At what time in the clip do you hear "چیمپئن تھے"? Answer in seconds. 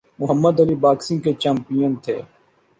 1.41-2.17